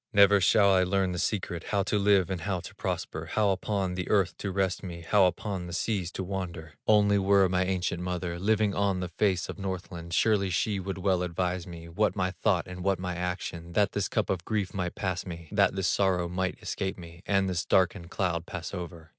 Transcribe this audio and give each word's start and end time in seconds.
Never 0.13 0.41
shall 0.41 0.71
I 0.73 0.81
learn 0.81 1.11
the 1.11 1.19
secret, 1.19 1.65
How 1.65 1.83
to 1.83 1.99
live 1.99 2.31
and 2.31 2.41
how 2.41 2.59
to 2.61 2.73
prosper, 2.73 3.25
How 3.33 3.51
upon 3.51 3.93
the 3.93 4.09
earth 4.09 4.35
to 4.39 4.49
rest 4.51 4.81
me, 4.81 5.01
How 5.01 5.25
upon 5.27 5.67
the 5.67 5.73
seas 5.73 6.11
to 6.13 6.23
wander! 6.23 6.73
Only 6.87 7.19
were 7.19 7.47
my 7.47 7.63
ancient 7.65 8.01
mother 8.01 8.39
Living 8.39 8.73
on 8.73 8.99
the 8.99 9.09
face 9.09 9.47
of 9.47 9.59
Northland, 9.59 10.11
Surely 10.15 10.49
she 10.49 10.79
would 10.79 10.97
well 10.97 11.21
advise 11.21 11.67
me, 11.67 11.87
What 11.87 12.15
my 12.15 12.31
thought 12.31 12.67
and 12.67 12.83
what 12.83 12.97
my 12.97 13.13
action, 13.15 13.73
That 13.73 13.91
this 13.91 14.07
cup 14.09 14.31
of 14.31 14.43
grief 14.43 14.73
might 14.73 14.95
pass 14.95 15.23
me, 15.23 15.49
That 15.51 15.75
this 15.75 15.87
sorrow 15.87 16.27
might 16.27 16.57
escape 16.63 16.97
me, 16.97 17.21
And 17.27 17.47
this 17.47 17.63
darkened 17.63 18.09
cloud 18.09 18.47
pass 18.47 18.73
over." 18.73 19.09